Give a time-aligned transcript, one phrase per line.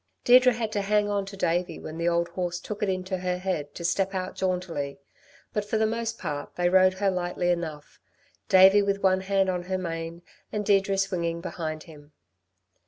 [0.23, 3.37] Deirdre had to hang on to Davey when the old horse took it into her
[3.37, 4.97] head to step out jauntily,
[5.53, 7.99] but for the most part they rode her lightly enough,
[8.49, 12.13] Davey with one hand on her mane and Deirdre swinging behind him.